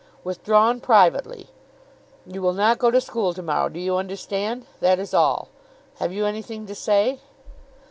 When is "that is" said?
4.79-5.13